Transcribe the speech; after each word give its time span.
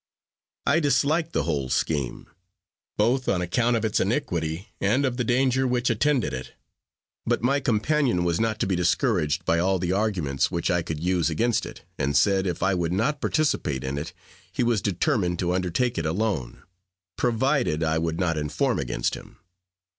I 0.65 0.79
disliked 0.79 1.31
the 1.31 1.43
whole 1.43 1.69
scheme, 1.69 2.25
both 2.97 3.29
on 3.29 3.39
account 3.39 3.75
of 3.77 3.85
its 3.85 3.99
iniquity 3.99 4.69
and 4.81 5.05
of 5.05 5.17
the 5.17 5.23
danger 5.23 5.67
which 5.67 5.91
attended 5.91 6.33
it; 6.33 6.53
but 7.27 7.43
my 7.43 7.59
companion 7.59 8.23
was 8.23 8.39
not 8.41 8.59
to 8.61 8.65
be 8.65 8.75
discouraged 8.75 9.45
by 9.45 9.59
all 9.59 9.77
the 9.77 9.91
arguments 9.91 10.49
which 10.49 10.71
I 10.71 10.81
could 10.81 11.03
use 11.03 11.29
against 11.29 11.67
it, 11.67 11.83
and 11.99 12.17
said, 12.17 12.47
if 12.47 12.63
I 12.63 12.73
would 12.73 12.93
not 12.93 13.21
participate 13.21 13.83
in 13.83 13.99
it, 13.99 14.11
he 14.51 14.63
was 14.63 14.81
determined 14.81 15.37
to 15.37 15.53
undertake 15.53 15.99
it 15.99 16.05
alone: 16.07 16.63
provided 17.15 17.83
I 17.83 17.99
would 17.99 18.19
not 18.19 18.39
inform 18.39 18.79
against 18.79 19.13
him. 19.13 19.37